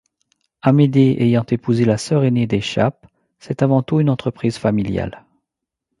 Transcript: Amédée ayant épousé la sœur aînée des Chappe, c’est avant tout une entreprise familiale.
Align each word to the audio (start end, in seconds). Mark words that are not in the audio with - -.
Amédée 0.63 1.15
ayant 1.19 1.45
épousé 1.51 1.85
la 1.85 1.99
sœur 1.99 2.23
aînée 2.23 2.47
des 2.47 2.59
Chappe, 2.59 3.05
c’est 3.37 3.61
avant 3.61 3.83
tout 3.83 3.99
une 3.99 4.09
entreprise 4.09 4.57
familiale. 4.57 5.27